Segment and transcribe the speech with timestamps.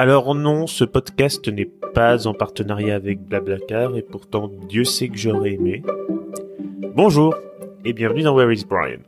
[0.00, 5.16] Alors non, ce podcast n'est pas en partenariat avec Blablacar et pourtant Dieu sait que
[5.16, 5.82] j'aurais aimé.
[6.94, 7.34] Bonjour
[7.86, 9.00] et bienvenue dans Where is Brian?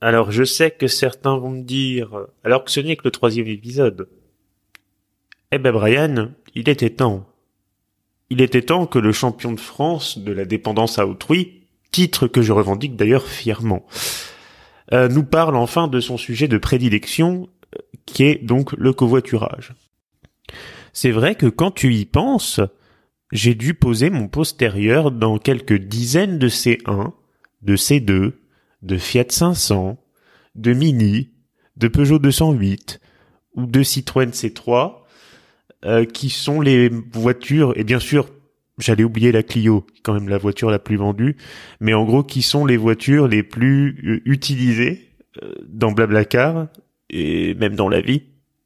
[0.00, 3.46] Alors je sais que certains vont me dire, alors que ce n'est que le troisième
[3.46, 4.08] épisode.
[5.52, 7.26] Eh ben Brian, il était temps.
[8.30, 12.42] Il était temps que le champion de France de la dépendance à autrui, titre que
[12.42, 13.84] je revendique d'ailleurs fièrement,
[14.92, 19.74] euh, nous parle enfin de son sujet de prédilection, euh, qui est donc le covoiturage.
[20.92, 22.60] C'est vrai que quand tu y penses,
[23.32, 27.12] j'ai dû poser mon postérieur dans quelques dizaines de C1,
[27.62, 28.32] de C2,
[28.82, 29.98] de Fiat 500,
[30.54, 31.30] de Mini,
[31.76, 33.00] de Peugeot 208
[33.54, 34.99] ou de Citroën C3,
[35.84, 38.28] euh, qui sont les voitures, et bien sûr
[38.80, 41.36] j'allais oublier la Clio, quand même la voiture la plus vendue,
[41.80, 45.08] mais en gros qui sont les voitures les plus euh, utilisées
[45.42, 46.68] euh, dans Blablacar
[47.10, 48.22] et même dans la vie,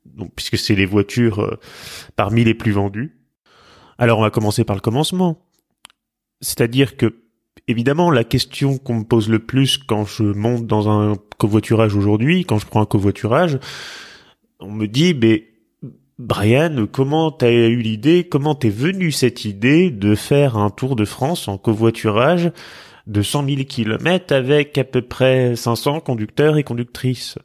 [0.07, 1.59] donc puisque c'est les voitures euh,
[2.17, 3.17] parmi les plus vendues.
[3.99, 5.39] Alors on va commencer par le commencement.
[6.41, 7.15] C'est-à-dire que
[7.69, 12.45] évidemment la question qu'on me pose le plus quand je monte dans un covoiturage aujourd'hui,
[12.45, 13.59] quand je prends un covoiturage,
[14.61, 15.54] on me dit mais
[16.21, 21.05] Brian, comment t'as eu l'idée, comment t'es venu cette idée de faire un tour de
[21.05, 22.53] France en covoiturage
[23.09, 27.37] de 100 000 km avec à peu près 500 conducteurs et conductrices?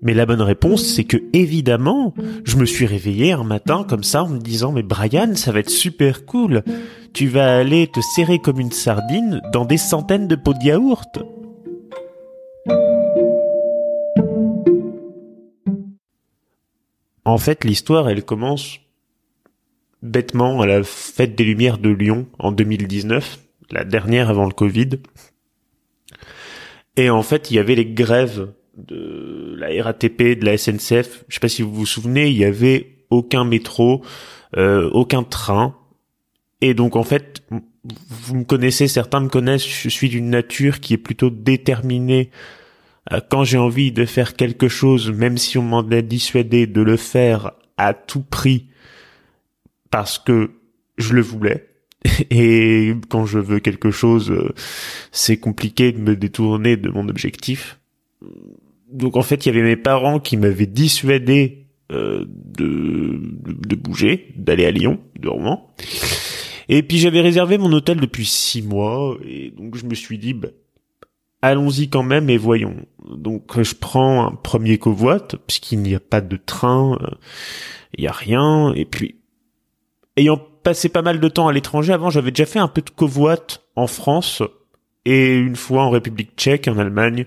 [0.00, 4.24] Mais la bonne réponse, c'est que évidemment, je me suis réveillé un matin comme ça
[4.24, 6.62] en me disant mais Brian, ça va être super cool.
[7.12, 11.18] Tu vas aller te serrer comme une sardine dans des centaines de pots de yaourt.
[17.24, 18.80] En fait, l'histoire, elle commence
[20.02, 23.38] bêtement à la fête des Lumières de Lyon en 2019,
[23.70, 24.90] la dernière avant le Covid.
[26.96, 31.24] Et en fait, il y avait les grèves de la RATP, de la SNCF.
[31.28, 34.02] Je sais pas si vous vous souvenez, il y avait aucun métro,
[34.56, 35.76] euh, aucun train.
[36.60, 37.42] Et donc en fait,
[37.84, 42.30] vous me connaissez, certains me connaissent, je suis d'une nature qui est plutôt déterminée
[43.28, 46.96] quand j'ai envie de faire quelque chose, même si on m'en a dissuadé de le
[46.96, 48.68] faire à tout prix,
[49.90, 50.50] parce que
[50.98, 51.68] je le voulais.
[52.30, 54.54] Et quand je veux quelque chose, euh,
[55.10, 57.78] c'est compliqué de me détourner de mon objectif.
[58.90, 64.32] Donc en fait, il y avait mes parents qui m'avaient dissuadé euh, de, de bouger,
[64.36, 65.74] d'aller à Lyon, de Rouen.
[66.68, 70.32] Et puis j'avais réservé mon hôtel depuis six mois, et donc je me suis dit,
[70.32, 70.48] bah,
[71.42, 72.76] allons-y quand même et voyons.
[73.04, 77.16] Donc je prends un premier covoite, puisqu'il n'y a pas de train, euh,
[77.98, 79.16] il n'y a rien, et puis
[80.16, 82.90] ayant passé pas mal de temps à l'étranger, avant j'avais déjà fait un peu de
[82.90, 84.42] covoite en France,
[85.04, 87.26] et une fois en République tchèque, en Allemagne,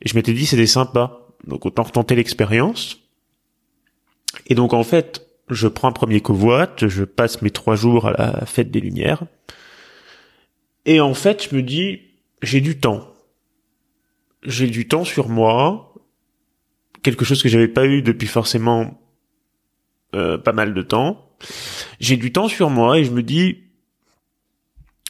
[0.00, 3.00] et je m'étais dit c'était sympa, donc autant retenter l'expérience.
[4.46, 8.12] Et donc en fait, je prends un premier covoite, je passe mes trois jours à
[8.12, 9.24] la fête des Lumières,
[10.86, 12.00] et en fait je me dis,
[12.42, 13.09] j'ai du temps
[14.42, 15.94] j'ai du temps sur moi,
[17.02, 19.00] quelque chose que j'avais pas eu depuis forcément
[20.14, 21.30] euh, pas mal de temps.
[22.00, 23.58] J'ai du temps sur moi et je me dis,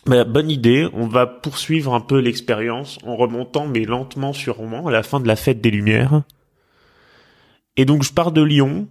[0.06, 4.86] bah, bonne idée, on va poursuivre un peu l'expérience en remontant mais lentement sur sûrement
[4.86, 6.22] à la fin de la fête des Lumières.
[7.76, 8.88] Et donc je pars de Lyon,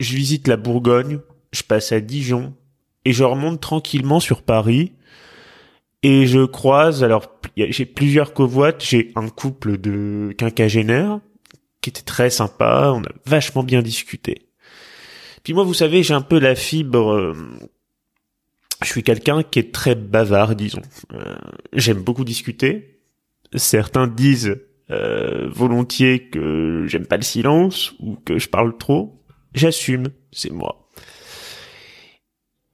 [0.00, 1.20] je visite la Bourgogne,
[1.52, 2.54] je passe à Dijon
[3.04, 4.92] et je remonte tranquillement sur Paris
[6.04, 11.20] et je croise, alors j'ai plusieurs covoites, j'ai un couple de quinquagénaires
[11.80, 14.50] qui était très sympa, on a vachement bien discuté.
[15.44, 17.34] Puis moi, vous savez, j'ai un peu la fibre, euh,
[18.82, 20.82] je suis quelqu'un qui est très bavard, disons.
[21.14, 21.36] Euh,
[21.72, 23.00] j'aime beaucoup discuter.
[23.54, 24.60] Certains disent
[24.90, 29.24] euh, volontiers que j'aime pas le silence ou que je parle trop.
[29.54, 30.90] J'assume, c'est moi.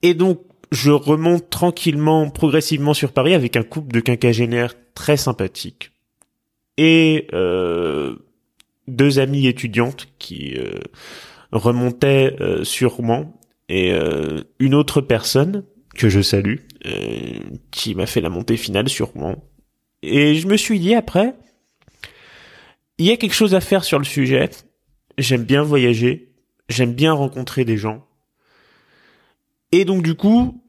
[0.03, 0.41] Et donc,
[0.73, 5.93] je remonte tranquillement, progressivement sur Paris avec un couple de quinquagénaires très sympathique
[6.81, 8.17] et euh,
[8.89, 10.79] deux amies étudiantes qui euh,
[11.53, 13.39] remontaient euh, Rouen
[13.69, 13.93] et
[14.59, 15.65] une autre personne
[15.95, 16.57] que je salue
[17.71, 19.45] qui m'a fait la montée finale Rouen.
[20.03, 21.35] Et je me suis dit après,
[22.99, 24.51] il y a quelque chose à faire sur le sujet.
[25.19, 26.33] J'aime bien voyager,
[26.69, 28.05] j'aime bien rencontrer des gens.
[29.71, 30.60] Et donc du coup,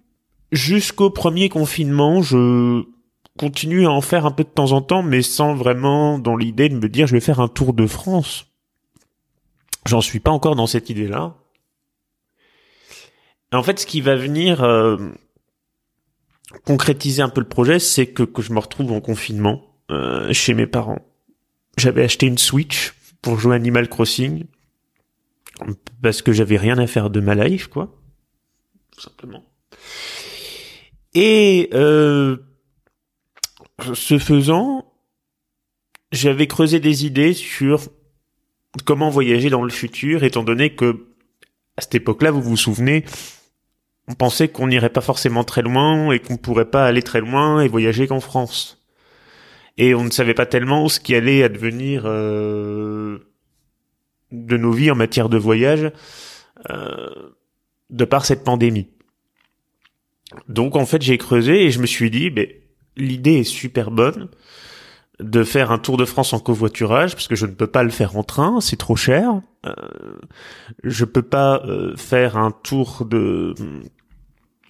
[0.51, 2.83] jusqu'au premier confinement, je
[3.37, 6.69] continue à en faire un peu de temps en temps, mais sans vraiment dans l'idée
[6.69, 8.47] de me dire je vais faire un tour de France.
[9.85, 11.35] j'en suis pas encore dans cette idée-là.
[13.53, 14.97] En fait, ce qui va venir euh,
[16.65, 20.67] concrétiser un peu le projet, c'est que, je me retrouve en confinement euh, chez mes
[20.67, 21.05] parents.
[21.77, 24.45] J'avais acheté une Switch pour jouer Animal Crossing
[26.01, 27.93] parce que j'avais rien à faire de ma life, quoi,
[28.91, 29.43] tout simplement.
[31.13, 32.37] Et euh,
[33.93, 34.91] ce faisant,
[36.11, 37.81] j'avais creusé des idées sur
[38.85, 41.07] comment voyager dans le futur, étant donné que
[41.77, 43.05] à cette époque-là, vous vous souvenez,
[44.07, 47.61] on pensait qu'on n'irait pas forcément très loin et qu'on pourrait pas aller très loin
[47.61, 48.81] et voyager qu'en France.
[49.77, 53.19] Et on ne savait pas tellement ce qui allait advenir euh,
[54.31, 55.91] de nos vies en matière de voyage
[56.69, 57.31] euh,
[57.89, 58.89] de par cette pandémie.
[60.47, 62.47] Donc en fait j'ai creusé et je me suis dit, ben,
[62.97, 64.29] l'idée est super bonne
[65.19, 67.89] de faire un tour de France en covoiturage parce que je ne peux pas le
[67.89, 69.41] faire en train, c'est trop cher.
[69.65, 69.73] Euh,
[70.83, 73.53] je peux pas euh, faire un tour de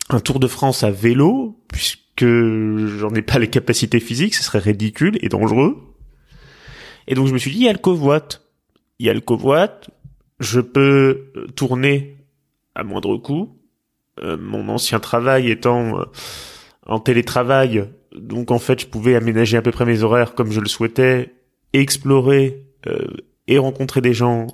[0.09, 4.59] un tour de France à vélo puisque j'en ai pas les capacités physiques, ce serait
[4.59, 5.77] ridicule et dangereux.
[7.07, 8.27] Et donc je me suis dit il y a le covoit.
[8.99, 9.79] Il y a le covoit,
[10.39, 12.17] je peux tourner
[12.75, 13.57] à moindre coût.
[14.19, 16.05] Euh, mon ancien travail étant
[16.85, 20.59] en télétravail, donc en fait, je pouvais aménager à peu près mes horaires comme je
[20.59, 21.33] le souhaitais,
[21.73, 23.07] explorer euh,
[23.47, 24.47] et rencontrer des gens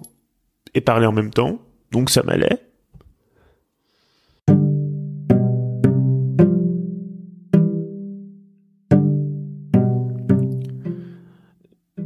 [0.73, 1.59] et parler en même temps.
[1.91, 2.59] Donc ça m'allait.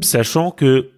[0.01, 0.89] Sachant que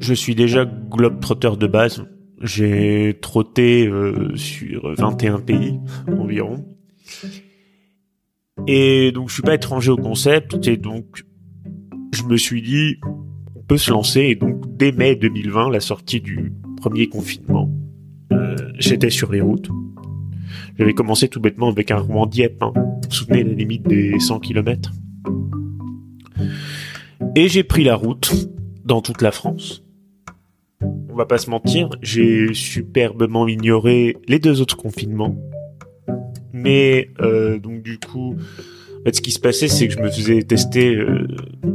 [0.00, 2.04] je suis déjà globe-trotteur de base,
[2.42, 5.78] j'ai trotté euh, sur 21 pays
[6.08, 6.66] environ.
[8.66, 11.24] Et donc je suis pas étranger au concept et donc
[12.14, 12.96] je me suis dit
[13.56, 17.70] on peut se lancer et donc dès mai 2020 la sortie du premier confinement
[18.32, 19.68] euh, j'étais sur les routes
[20.78, 22.72] j'avais commencé tout bêtement avec un Rouen Dieppe hein.
[22.74, 24.92] vous la limite des 100 km
[27.34, 28.32] et j'ai pris la route
[28.84, 29.81] dans toute la France
[31.12, 35.36] on va pas se mentir j'ai superbement ignoré les deux autres confinements
[36.52, 38.36] mais euh, donc du coup,
[39.10, 41.26] ce qui se passait, c'est que je me faisais tester euh,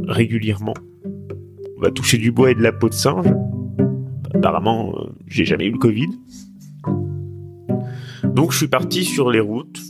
[0.06, 0.74] régulièrement.
[1.76, 3.26] On va toucher du bois et de la peau de singe.
[4.34, 6.08] Apparemment, euh, j'ai jamais eu le Covid.
[8.24, 9.80] Donc je suis parti sur les routes.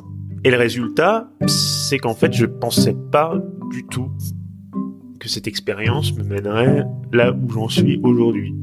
[0.44, 3.36] Et le résultat, c'est qu'en fait, je pensais pas
[3.70, 4.10] du tout
[5.18, 8.54] que cette expérience me mènerait là où j'en suis aujourd'hui.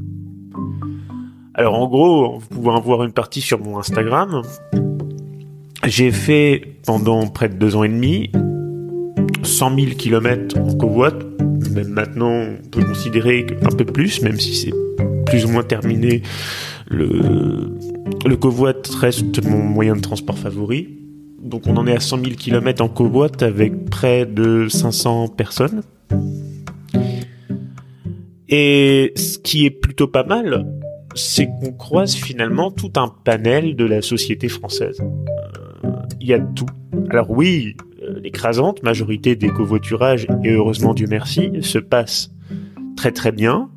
[1.58, 4.42] Alors en gros, vous pouvez en voir une partie sur mon Instagram.
[5.86, 8.30] J'ai fait pendant près de deux ans et demi
[9.42, 11.12] 100 000 kilomètres en covoit.
[11.70, 14.72] Même maintenant, on peut considérer un peu plus, même si c'est
[15.24, 16.20] plus ou moins terminé.
[16.88, 17.74] Le,
[18.26, 20.98] le covoit reste mon moyen de transport favori.
[21.42, 25.80] Donc on en est à 100 000 kilomètres en covoit avec près de 500 personnes.
[28.50, 30.66] Et ce qui est plutôt pas mal,
[31.16, 35.02] c'est qu'on croise finalement tout un panel de la société française
[36.26, 36.66] il y a tout.
[37.10, 42.32] Alors oui, euh, l'écrasante majorité des covoiturages, et heureusement Dieu merci, se passe
[42.96, 43.70] très très bien.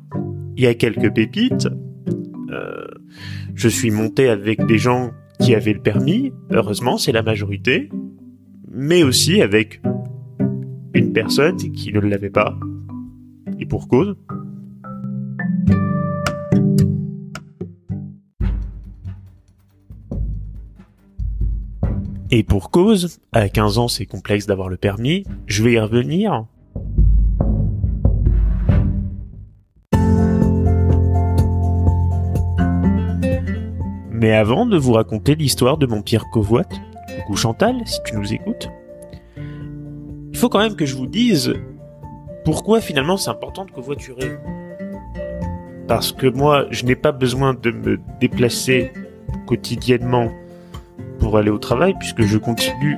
[0.56, 1.68] Il y a quelques pépites.
[2.50, 2.86] Euh,
[3.54, 7.88] je suis monté avec des gens qui avaient le permis, heureusement c'est la majorité,
[8.68, 9.80] mais aussi avec
[10.92, 12.58] une personne qui ne l'avait pas,
[13.60, 14.16] et pour cause.
[22.32, 26.44] Et pour cause, à 15 ans c'est complexe d'avoir le permis, je vais y revenir.
[34.12, 36.72] Mais avant de vous raconter l'histoire de mon pire covoite,
[37.16, 38.70] coucou Chantal, si tu nous écoutes,
[39.36, 41.54] il faut quand même que je vous dise
[42.44, 44.38] pourquoi finalement c'est important de covoiturer.
[45.88, 48.92] Parce que moi, je n'ai pas besoin de me déplacer
[49.48, 50.30] quotidiennement
[51.20, 52.96] pour aller au travail puisque je continue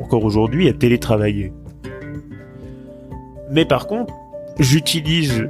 [0.00, 1.52] encore aujourd'hui à télétravailler.
[3.50, 4.12] Mais par contre,
[4.58, 5.48] j'utilise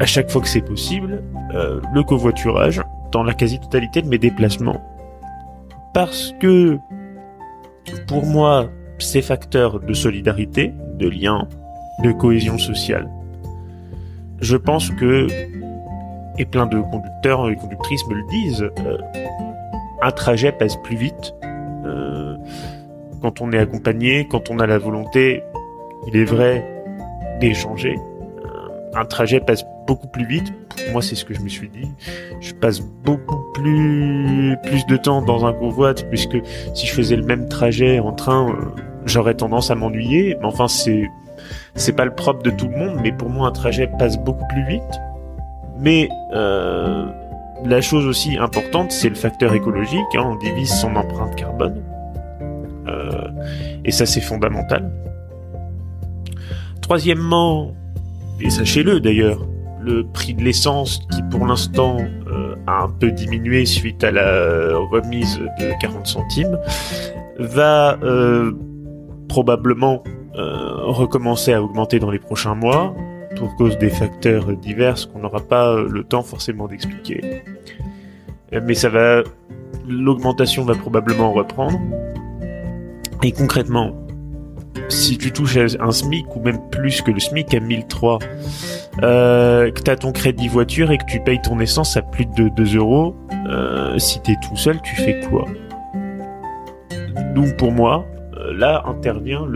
[0.00, 1.22] à chaque fois que c'est possible
[1.54, 4.82] euh, le covoiturage dans la quasi-totalité de mes déplacements.
[5.94, 6.78] Parce que
[8.06, 11.48] pour moi, c'est facteur de solidarité, de lien,
[12.04, 13.08] de cohésion sociale.
[14.40, 15.26] Je pense que,
[16.38, 18.98] et plein de conducteurs et conductrices me le disent, euh,
[20.02, 21.34] un trajet passe plus vite
[21.84, 22.36] euh,
[23.20, 25.42] quand on est accompagné, quand on a la volonté,
[26.06, 26.64] il est vrai,
[27.40, 27.96] d'échanger.
[28.44, 30.52] Euh, un trajet passe beaucoup plus vite.
[30.92, 31.88] moi, c'est ce que je me suis dit.
[32.40, 36.36] Je passe beaucoup plus plus de temps dans un convoi puisque
[36.74, 38.54] si je faisais le même trajet en train, euh,
[39.04, 40.36] j'aurais tendance à m'ennuyer.
[40.40, 41.08] Mais enfin, c'est
[41.74, 44.46] c'est pas le propre de tout le monde, mais pour moi, un trajet passe beaucoup
[44.48, 45.00] plus vite.
[45.78, 47.06] Mais euh,
[47.64, 50.14] la chose aussi importante, c'est le facteur écologique.
[50.14, 51.82] Hein, on divise son empreinte carbone.
[52.86, 53.28] Euh,
[53.84, 54.90] et ça, c'est fondamental.
[56.80, 57.74] Troisièmement,
[58.40, 59.46] et sachez-le d'ailleurs,
[59.80, 61.98] le prix de l'essence qui pour l'instant
[62.28, 66.58] euh, a un peu diminué suite à la remise de 40 centimes,
[67.38, 68.52] va euh,
[69.28, 70.02] probablement
[70.34, 72.94] recommencer à augmenter dans les prochains mois
[73.38, 77.42] pour cause des facteurs divers qu'on n'aura pas le temps forcément d'expliquer.
[78.52, 79.22] Mais ça va,
[79.86, 81.78] l'augmentation va probablement reprendre.
[83.22, 83.94] Et concrètement,
[84.88, 88.18] si tu touches un SMIC ou même plus que le SMIC à 1003,
[89.02, 92.26] euh, que tu as ton crédit voiture et que tu payes ton essence à plus
[92.26, 93.14] de 2 euros,
[93.48, 95.44] euh, si tu es tout seul, tu fais quoi?
[97.34, 99.46] Donc pour moi, euh, là intervient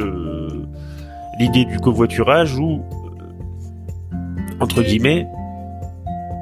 [1.38, 3.01] l'idée du covoiturage où, euh,
[4.62, 5.26] entre guillemets,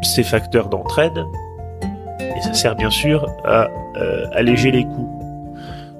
[0.02, 1.24] ces facteurs d'entraide,
[2.20, 5.10] et ça sert bien sûr à euh, alléger les coûts.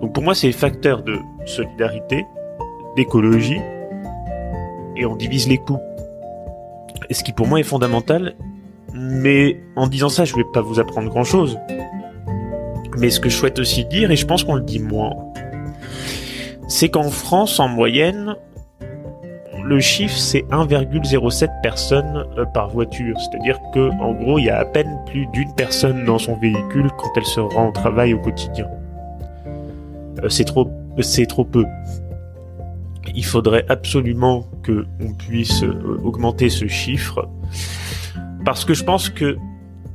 [0.03, 2.27] Donc pour moi, c'est facteurs de solidarité,
[2.95, 3.61] d'écologie
[4.97, 5.81] et on divise les coûts.
[7.09, 8.35] Et ce qui pour moi est fondamental,
[8.93, 11.59] mais en disant ça, je vais pas vous apprendre grand chose.
[12.99, 15.17] Mais ce que je souhaite aussi dire, et je pense qu'on le dit moins,
[16.69, 18.37] c'est qu'en France, en moyenne,
[19.71, 23.17] le chiffre c'est 1,07 personnes euh, par voiture.
[23.21, 26.91] C'est-à-dire que, en gros, il y a à peine plus d'une personne dans son véhicule
[26.99, 28.67] quand elle se rend au travail au quotidien.
[30.25, 30.69] Euh, c'est trop,
[31.01, 31.65] c'est trop peu
[33.15, 37.29] il faudrait absolument que on puisse euh, augmenter ce chiffre
[38.45, 39.37] parce que je pense que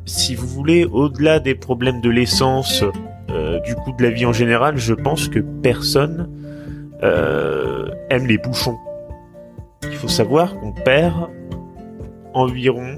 [0.06, 2.84] si vous voulez, au-delà des problèmes de l'essence,
[3.66, 6.30] du coût de la vie en général, je pense que personne
[7.02, 8.78] aime les bouchons.
[9.90, 11.30] Il faut savoir qu'on perd
[12.34, 12.96] environ,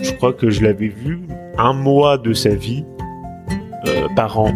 [0.00, 1.26] je crois que je l'avais vu,
[1.58, 2.84] un mois de sa vie
[4.16, 4.52] par an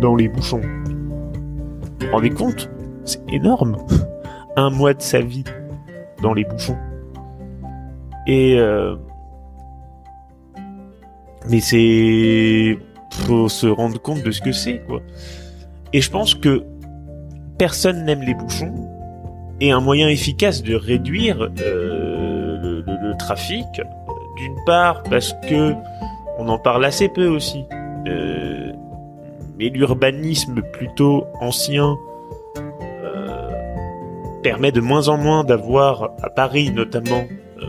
[0.00, 0.60] dans les bouchons.
[0.60, 2.70] Vous vous rendez compte?
[3.04, 3.76] C'est énorme.
[4.56, 5.44] Un mois de sa vie
[6.22, 6.76] dans les bouchons.
[8.26, 8.96] Et euh...
[11.48, 12.78] mais c'est
[13.12, 15.00] faut se rendre compte de ce que c'est quoi.
[15.92, 16.64] Et je pense que
[17.58, 18.74] personne n'aime les bouchons
[19.60, 23.66] et un moyen efficace de réduire euh, le, trafic
[24.36, 25.74] d'une part parce que
[26.38, 27.64] on en parle assez peu aussi
[28.06, 28.72] euh,
[29.58, 31.98] mais l'urbanisme plutôt ancien
[34.42, 37.24] permet de moins en moins d'avoir à Paris notamment
[37.62, 37.66] euh,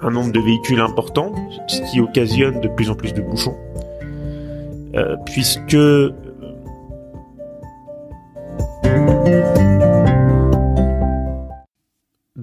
[0.00, 1.34] un nombre de véhicules important,
[1.66, 3.56] ce qui occasionne de plus en plus de bouchons,
[4.94, 5.76] euh, puisque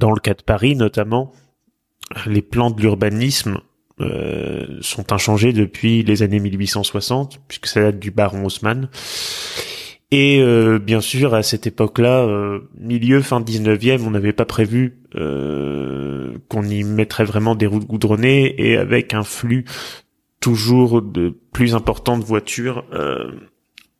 [0.07, 1.33] dans le cas de Paris notamment,
[2.25, 3.59] les plans de l'urbanisme
[4.81, 8.89] sont inchangés depuis les années 1860, puisque ça date du baron Haussmann.
[10.11, 14.99] Et euh, bien sûr, à cette époque-là, euh, milieu fin 19e, on n'avait pas prévu
[15.15, 19.65] euh, qu'on y mettrait vraiment des routes goudronnées et avec un flux
[20.39, 22.85] toujours de plus important de voitures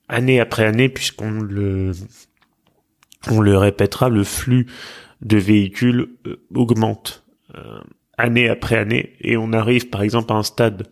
[0.08, 1.92] année après année, puisqu'on le
[3.30, 4.68] on le répétera, le flux
[5.22, 6.10] de véhicules
[6.54, 7.26] augmente
[8.18, 10.88] année après année et on arrive par exemple à un stade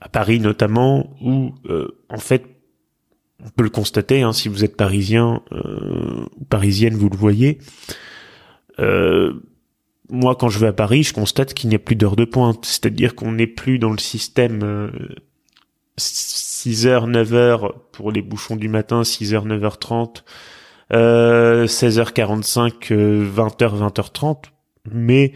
[0.00, 1.54] à Paris notamment où
[2.08, 2.56] en fait
[3.44, 7.58] on peut le constater, hein, si vous êtes parisien euh, ou parisienne, vous le voyez.
[8.78, 9.34] Euh,
[10.08, 12.64] moi, quand je vais à Paris, je constate qu'il n'y a plus d'heures de pointe.
[12.64, 14.90] C'est-à-dire qu'on n'est plus dans le système
[15.98, 20.22] 6h, 9h pour les bouchons du matin, 6h, 9h30,
[20.90, 24.44] 16h45, 20h, 20h30.
[24.92, 25.32] Mais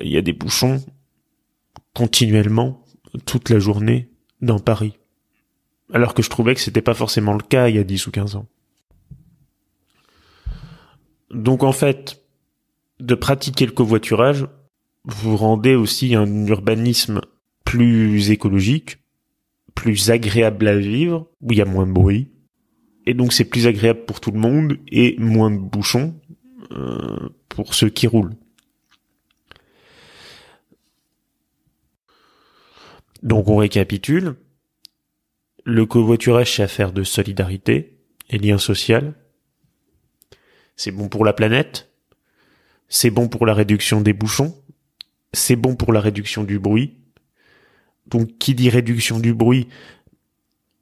[0.00, 0.84] il y a des bouchons
[1.94, 2.84] continuellement,
[3.26, 4.08] toute la journée,
[4.40, 4.98] dans Paris
[5.92, 8.10] alors que je trouvais que c'était pas forcément le cas il y a 10 ou
[8.10, 8.46] 15 ans.
[11.30, 12.22] Donc en fait,
[13.00, 14.46] de pratiquer le covoiturage,
[15.04, 17.20] vous rendez aussi un urbanisme
[17.64, 18.98] plus écologique,
[19.74, 22.30] plus agréable à vivre, où il y a moins de bruit,
[23.08, 26.14] et donc c'est plus agréable pour tout le monde et moins de bouchons
[26.72, 28.34] euh, pour ceux qui roulent.
[33.22, 34.36] Donc on récapitule
[35.64, 37.98] le covoiturage, c'est affaire de solidarité
[38.28, 39.14] et lien social.
[40.76, 41.90] C'est bon pour la planète.
[42.90, 44.54] c'est bon pour la réduction des bouchons,
[45.32, 46.98] c'est bon pour la réduction du bruit.
[48.06, 49.68] Donc qui dit réduction du bruit,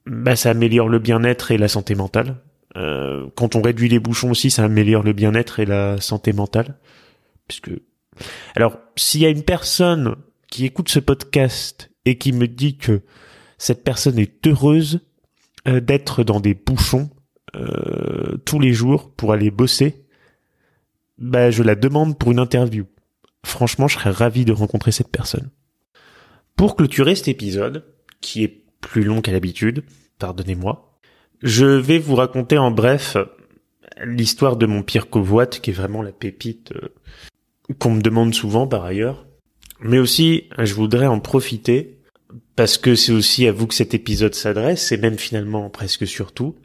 [0.07, 2.37] bah ça améliore le bien-être et la santé mentale.
[2.75, 6.77] Euh, quand on réduit les bouchons aussi, ça améliore le bien-être et la santé mentale.
[7.47, 7.71] Puisque
[8.55, 10.15] alors s'il y a une personne
[10.49, 13.01] qui écoute ce podcast et qui me dit que
[13.57, 15.01] cette personne est heureuse
[15.67, 17.09] euh, d'être dans des bouchons
[17.55, 20.05] euh, tous les jours pour aller bosser,
[21.17, 22.85] bah je la demande pour une interview.
[23.45, 25.49] Franchement, je serais ravi de rencontrer cette personne.
[26.55, 27.85] Pour clôturer cet épisode,
[28.19, 29.83] qui est plus long qu'à l'habitude,
[30.19, 30.99] pardonnez-moi,
[31.41, 33.17] je vais vous raconter en bref
[34.03, 36.89] l'histoire de mon pire covoite, qui est vraiment la pépite euh,
[37.79, 39.25] qu'on me demande souvent par ailleurs.
[39.79, 41.99] Mais aussi, je voudrais en profiter,
[42.55, 46.55] parce que c'est aussi à vous que cet épisode s'adresse, et même finalement presque surtout,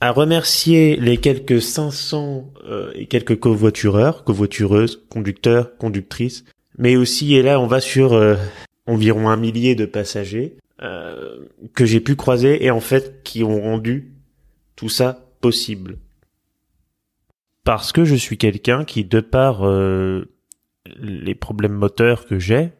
[0.00, 6.44] à remercier les quelques 500 euh, et quelques covoitureurs, covoitureuses, conducteurs, conductrices,
[6.78, 8.36] mais aussi, et là on va sur euh,
[8.86, 11.44] environ un millier de passagers euh,
[11.74, 14.14] que j'ai pu croiser et en fait qui ont rendu
[14.76, 15.98] tout ça possible.
[17.64, 19.62] Parce que je suis quelqu'un qui, de par
[20.96, 22.72] les problèmes moteurs que j'ai,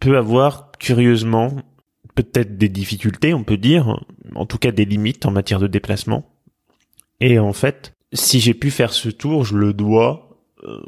[0.00, 1.56] peut avoir curieusement
[2.14, 4.04] peut-être des difficultés, on peut dire,
[4.34, 6.28] en tout cas des limites en matière de déplacement.
[7.20, 10.82] Et en fait, si j'ai pu faire ce tour, je le dois euh,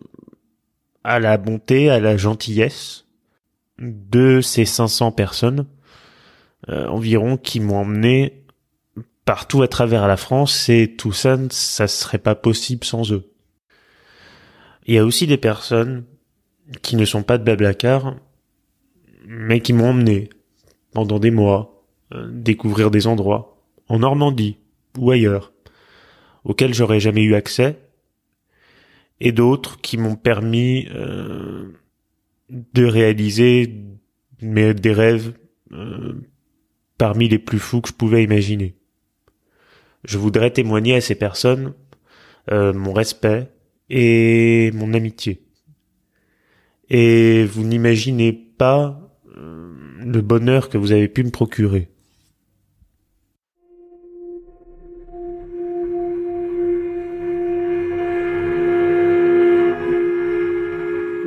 [1.04, 3.06] à la bonté, à la gentillesse
[3.78, 5.64] de ces 500 personnes euh,
[6.68, 8.44] environ qui m'ont emmené
[9.24, 13.30] partout à travers la France et tout ça, ça serait pas possible sans eux.
[14.86, 16.04] Il y a aussi des personnes
[16.80, 18.16] qui ne sont pas de Blablacar,
[19.26, 20.30] mais qui m'ont emmené
[20.92, 21.84] pendant des mois,
[22.14, 24.56] euh, découvrir des endroits, en Normandie
[24.96, 25.52] ou ailleurs,
[26.44, 27.78] auxquels j'aurais jamais eu accès,
[29.20, 31.72] et d'autres qui m'ont permis euh,
[32.48, 33.74] de réaliser
[34.40, 35.34] des rêves
[35.72, 36.14] euh,
[36.98, 38.74] parmi les plus fous que je pouvais imaginer.
[40.04, 41.74] Je voudrais témoigner à ces personnes
[42.50, 43.48] mon respect
[43.90, 45.42] et mon amitié.
[46.90, 49.00] Et vous n'imaginez pas
[49.34, 51.88] le bonheur que vous avez pu me procurer.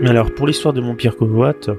[0.04, 1.70] Alors pour l'histoire de mon pire covoite,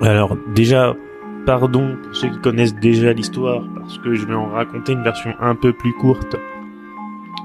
[0.00, 0.96] alors déjà
[1.44, 5.34] pardon pour ceux qui connaissent déjà l'histoire parce que je vais en raconter une version
[5.40, 6.36] un peu plus courte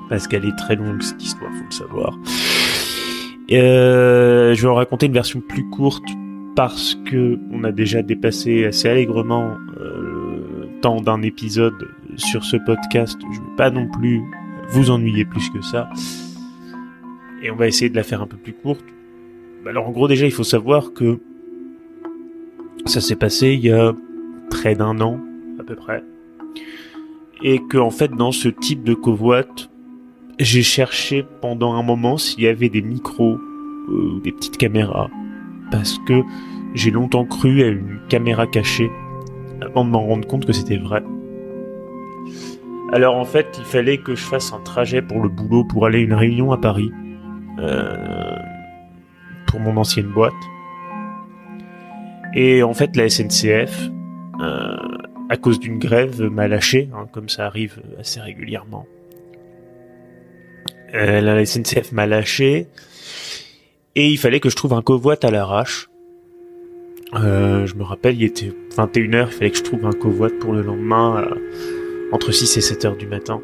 [0.09, 2.17] parce qu'elle est très longue cette histoire, faut le savoir.
[3.51, 6.07] Euh, je vais en raconter une version plus courte
[6.55, 12.57] parce que on a déjà dépassé assez allègrement euh, le temps d'un épisode sur ce
[12.57, 13.19] podcast.
[13.33, 14.21] Je vais pas non plus
[14.69, 15.89] vous ennuyer plus que ça.
[17.41, 18.83] Et on va essayer de la faire un peu plus courte.
[19.67, 21.19] Alors en gros déjà il faut savoir que
[22.85, 23.93] ça s'est passé il y a
[24.49, 25.19] près d'un an
[25.59, 26.03] à peu près.
[27.43, 29.69] Et que en fait dans ce type de covoite,
[30.39, 33.37] j'ai cherché pendant un moment s'il y avait des micros
[33.89, 35.09] euh, ou des petites caméras
[35.71, 36.23] parce que
[36.73, 38.89] j'ai longtemps cru à une caméra cachée
[39.61, 41.03] avant de m'en rendre compte que c'était vrai.
[42.91, 45.99] Alors en fait, il fallait que je fasse un trajet pour le boulot pour aller
[45.99, 46.91] à une réunion à Paris
[47.59, 48.35] euh,
[49.45, 50.33] pour mon ancienne boîte.
[52.35, 53.89] Et en fait, la SNCF,
[54.41, 54.77] euh,
[55.29, 58.85] à cause d'une grève, m'a lâché, hein, comme ça arrive assez régulièrement.
[60.91, 62.67] La SNCF m'a lâché
[63.95, 65.89] et il fallait que je trouve un covoit à l'arrache.
[67.15, 70.53] Euh, je me rappelle, il était 21h, il fallait que je trouve un covoit pour
[70.53, 71.35] le lendemain, euh,
[72.11, 73.41] entre 6 et 7 heures du matin.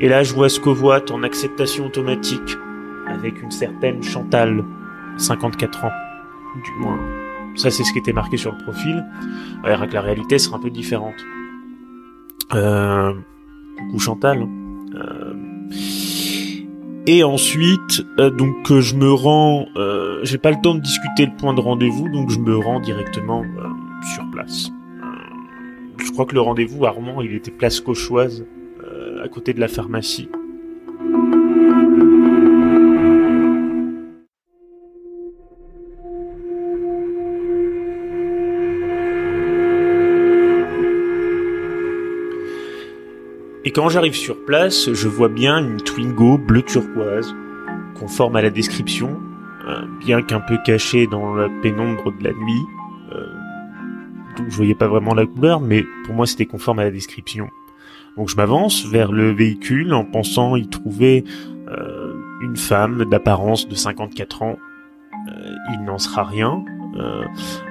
[0.00, 2.56] Et là, je vois ce covoit en acceptation automatique,
[3.06, 4.64] avec une certaine Chantal,
[5.16, 5.92] 54 ans,
[6.64, 7.17] du moins.
[7.58, 9.04] Ça, c'est ce qui était marqué sur le profil.
[9.62, 11.14] On verra que la réalité sera un peu différente.
[12.54, 13.12] Euh,
[13.76, 14.42] coucou Chantal.
[14.42, 14.48] Hein.
[14.94, 15.48] Euh,
[17.08, 21.34] et ensuite, euh, donc je me rends, euh, j'ai pas le temps de discuter le
[21.38, 24.70] point de rendez-vous, donc je me rends directement euh, sur place.
[25.96, 26.94] je crois que le rendez-vous à
[27.24, 28.44] il était place Cauchoise,
[29.24, 30.28] à côté de la pharmacie.
[43.68, 47.34] Et quand j'arrive sur place, je vois bien une Twingo bleu turquoise,
[48.00, 49.20] conforme à la description,
[49.68, 52.62] euh, bien qu'un peu cachée dans la pénombre de la nuit.
[53.12, 53.26] Euh,
[54.38, 57.50] donc je voyais pas vraiment la couleur, mais pour moi c'était conforme à la description.
[58.16, 61.24] Donc je m'avance vers le véhicule en pensant y trouver
[61.68, 64.56] euh, une femme d'apparence de 54 ans.
[65.28, 66.64] Euh, il n'en sera rien.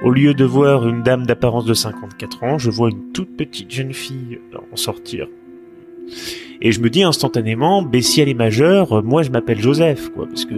[0.04, 3.70] Au lieu de voir une dame d'apparence de 54 ans, je vois une toute petite
[3.70, 4.40] jeune fille
[4.72, 5.26] en sortir.
[6.60, 10.26] Et je me dis instantanément, ben si elle est majeure, moi je m'appelle Joseph, quoi,
[10.26, 10.54] parce que.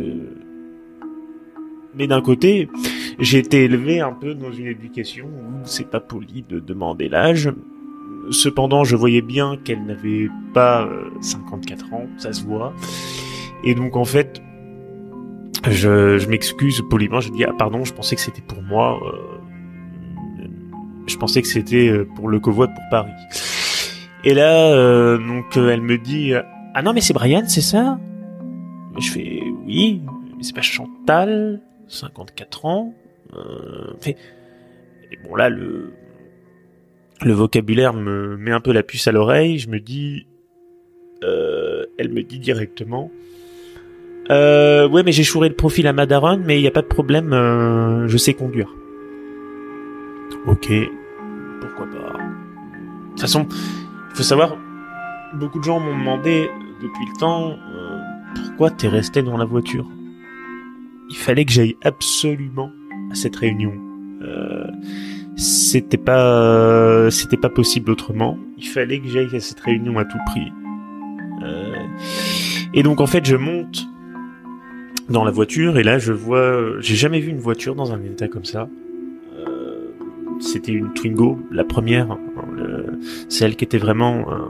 [1.95, 2.69] Mais d'un côté,
[3.19, 7.51] j'ai été élevé un peu dans une éducation où c'est pas poli de demander l'âge.
[8.31, 10.89] Cependant, je voyais bien qu'elle n'avait pas
[11.21, 12.73] 54 euh, ans, ça se voit.
[13.65, 14.41] Et donc en fait,
[15.69, 19.01] je, je m'excuse poliment, je dis ah pardon, je pensais que c'était pour moi.
[19.05, 19.41] Euh,
[21.07, 23.11] je pensais que c'était euh, pour le convoi pour Paris.
[24.25, 26.33] Et là, euh, donc elle me dit
[26.75, 27.99] ah non mais c'est Brian, c'est ça?
[28.99, 30.03] Je fais oui,
[30.37, 32.95] mais c'est pas Chantal, 54 ans.
[33.35, 34.17] Euh, et
[35.25, 35.93] bon là le
[37.23, 39.59] le vocabulaire me met un peu la puce à l'oreille.
[39.59, 40.27] Je me dis,
[41.23, 43.11] euh, elle me dit directement.
[44.31, 46.87] Euh, ouais, mais j'ai chouré le profil à Madaron, mais il n'y a pas de
[46.87, 48.69] problème, euh, je sais conduire.
[50.47, 50.73] Ok,
[51.61, 52.13] pourquoi pas.
[52.17, 53.47] De toute façon,
[54.21, 54.55] faut savoir,
[55.33, 56.51] beaucoup de gens m'ont demandé
[56.83, 58.01] depuis le temps euh,
[58.35, 59.87] pourquoi t'es resté dans la voiture.
[61.09, 62.71] Il fallait que j'aille absolument
[63.11, 63.73] à cette réunion.
[64.21, 64.67] Euh,
[65.37, 68.37] c'était pas, c'était pas possible autrement.
[68.59, 70.53] Il fallait que j'aille à cette réunion à tout prix.
[71.43, 71.77] Euh,
[72.75, 73.87] et donc en fait, je monte
[75.09, 78.29] dans la voiture et là je vois, j'ai jamais vu une voiture dans un état
[78.29, 78.69] comme ça.
[80.41, 82.19] Euh, c'était une Twingo, la première,
[83.29, 84.49] celle qui était vraiment un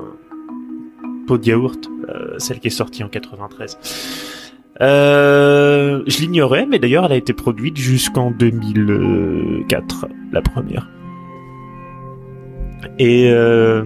[1.26, 3.78] pot de yaourt, euh, celle qui est sortie en 93.
[4.80, 10.88] Euh, je l'ignorais, mais d'ailleurs elle a été produite jusqu'en 2004, la première.
[12.98, 13.84] Et euh,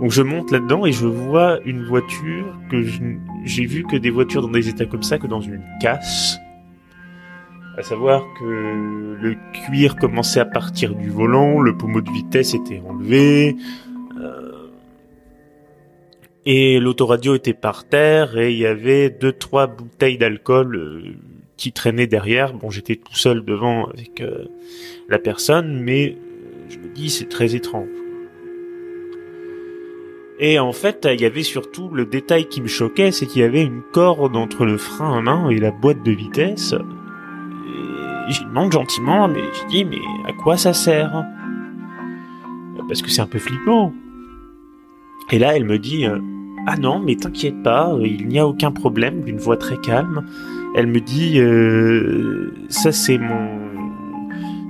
[0.00, 2.82] donc je monte là-dedans et je vois une voiture que
[3.44, 6.38] j'ai vu que des voitures dans des états comme ça que dans une casse.
[7.76, 12.82] À savoir que le cuir commençait à partir du volant, le pommeau de vitesse était
[12.86, 13.56] enlevé,
[14.20, 14.52] euh,
[16.44, 21.02] et l'autoradio était par terre et il y avait deux trois bouteilles d'alcool euh,
[21.56, 22.52] qui traînaient derrière.
[22.52, 24.46] Bon, j'étais tout seul devant avec euh,
[25.08, 26.16] la personne, mais
[26.68, 27.88] je me dis c'est très étrange.
[30.40, 33.44] Et en fait, il y avait surtout le détail qui me choquait, c'est qu'il y
[33.44, 36.74] avait une corde entre le frein à main et la boîte de vitesse.
[38.28, 41.24] J'y demande gentiment, mais je dis, mais à quoi ça sert?
[42.88, 43.92] Parce que c'est un peu flippant.
[45.30, 46.18] Et là, elle me dit, euh,
[46.66, 50.26] ah non, mais t'inquiète pas, il n'y a aucun problème, d'une voix très calme.
[50.74, 53.58] Elle me dit, euh, ça c'est mon,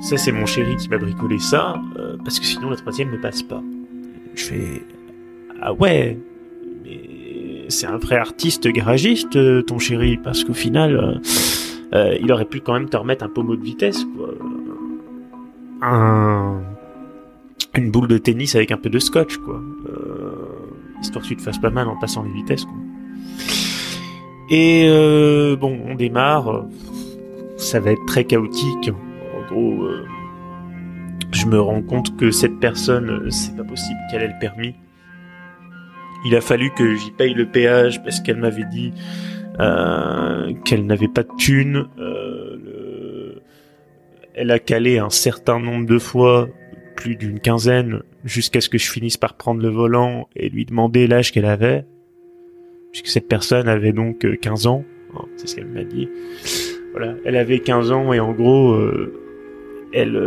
[0.01, 3.17] ça c'est mon chéri qui m'a bricolé ça, euh, parce que sinon la troisième ne
[3.17, 3.63] passe pas.
[4.35, 4.83] Je fais,
[5.61, 6.19] ah ouais,
[6.85, 11.21] mais c'est un vrai artiste garagiste, ton chéri, parce qu'au final,
[11.95, 14.31] euh, il aurait pu quand même te remettre un pommeau de vitesse, quoi.
[15.83, 16.61] Un...
[17.75, 19.61] Une boule de tennis avec un peu de scotch, quoi.
[21.01, 22.75] histoire que tu te fasses pas mal en passant les vitesses, quoi.
[24.51, 24.87] Et
[25.59, 26.67] bon, on démarre.
[27.57, 28.91] Ça va être très chaotique.
[28.91, 29.87] En gros,
[31.31, 34.75] je me rends compte que cette personne, c'est pas possible qu'elle ait le permis
[36.25, 38.93] il a fallu que j'y paye le péage parce qu'elle m'avait dit
[39.61, 41.87] euh, qu'elle n'avait pas de thune.
[41.99, 43.35] Euh,
[44.35, 46.49] Elle a calé un certain nombre de fois,
[46.97, 51.07] plus d'une quinzaine, jusqu'à ce que je finisse par prendre le volant et lui demander
[51.07, 51.85] l'âge qu'elle avait.
[52.93, 54.85] Puisque cette personne avait donc 15 euh, ans.
[55.15, 56.09] Hein, c'est ce qu'elle m'a dit.
[56.93, 59.13] Voilà, elle avait 15 ans et en gros, euh,
[59.93, 60.19] elle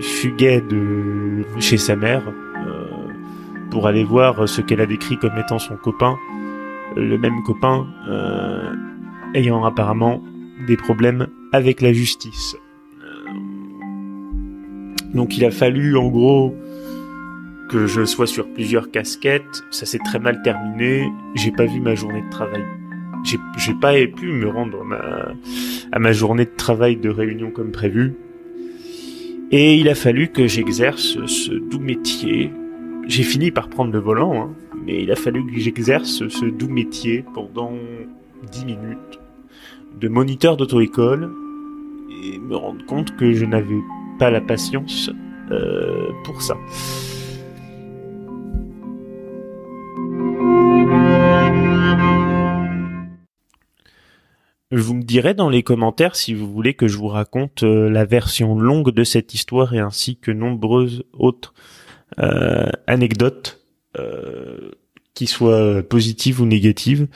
[0.00, 2.22] fuguait de chez sa mère
[3.70, 6.16] pour aller voir ce qu'elle a décrit comme étant son copain,
[6.96, 8.74] le même copain euh,
[9.34, 10.22] ayant apparemment
[10.66, 12.56] des problèmes avec la justice.
[13.02, 13.30] Euh,
[15.14, 16.54] donc il a fallu en gros
[17.68, 21.94] que je sois sur plusieurs casquettes, ça s'est très mal terminé, j'ai pas vu ma
[21.94, 22.64] journée de travail.
[23.24, 24.84] J'ai pas pu me rendre
[25.90, 28.14] à ma journée de travail de réunion comme prévu.
[29.50, 32.52] Et il a fallu que j'exerce ce doux métier
[33.06, 34.54] j'ai fini par prendre le volant, hein,
[34.86, 37.72] mais il a fallu que j'exerce ce doux métier pendant
[38.52, 39.20] 10 minutes
[40.00, 41.30] de moniteur d'auto-école
[42.22, 43.80] et me rendre compte que je n'avais
[44.18, 45.10] pas la patience
[45.50, 46.54] euh, pour ça.
[54.72, 58.04] Vous me direz dans les commentaires si vous voulez que je vous raconte euh, la
[58.04, 61.54] version longue de cette histoire et ainsi que nombreuses autres
[62.18, 63.65] euh, anecdote
[63.98, 64.70] euh,
[65.16, 67.08] qui soit positive ou négative.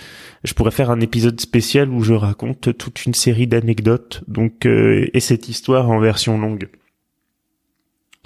[0.43, 5.07] Je pourrais faire un épisode spécial où je raconte toute une série d'anecdotes, donc euh,
[5.13, 6.71] et cette histoire en version longue.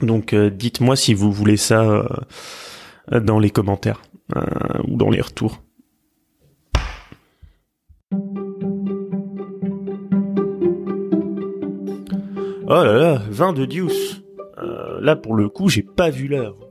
[0.00, 4.02] Donc euh, dites-moi si vous voulez ça euh, dans les commentaires
[4.86, 5.60] ou dans les retours.
[12.66, 14.22] Oh là là, 20 de Deuce.
[15.00, 16.63] là pour le coup, j'ai pas vu l'heure.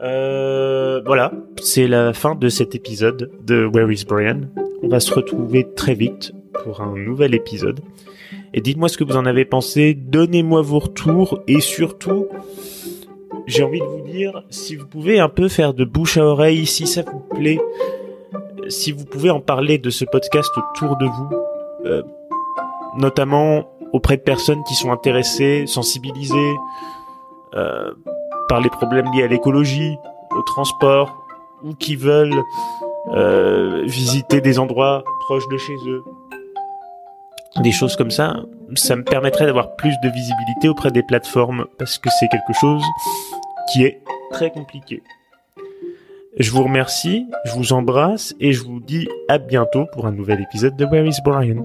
[0.00, 4.42] Euh, voilà, c'est la fin de cet épisode de Where is Brian.
[4.82, 6.32] On va se retrouver très vite
[6.64, 7.80] pour un nouvel épisode.
[8.52, 12.26] Et dites-moi ce que vous en avez pensé, donnez-moi vos retours et surtout,
[13.46, 16.66] j'ai envie de vous dire, si vous pouvez un peu faire de bouche à oreille,
[16.66, 17.60] si ça vous plaît,
[18.68, 21.30] si vous pouvez en parler de ce podcast autour de vous,
[21.84, 22.02] euh,
[22.98, 26.54] notamment auprès de personnes qui sont intéressées, sensibilisées,
[27.54, 27.92] euh,
[28.48, 29.96] par les problèmes liés à l'écologie,
[30.30, 31.24] au transport,
[31.62, 32.42] ou qui veulent
[33.12, 36.04] euh, visiter des endroits proches de chez eux.
[37.60, 38.36] Des choses comme ça,
[38.74, 42.82] ça me permettrait d'avoir plus de visibilité auprès des plateformes parce que c'est quelque chose
[43.72, 44.00] qui est
[44.32, 45.02] très compliqué.
[46.38, 50.40] Je vous remercie, je vous embrasse et je vous dis à bientôt pour un nouvel
[50.40, 51.64] épisode de Where is Brian?